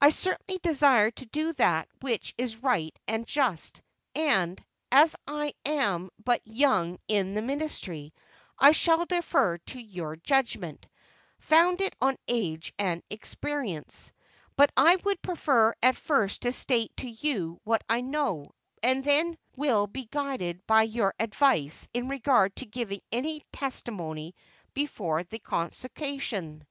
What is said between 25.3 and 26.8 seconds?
Consociation."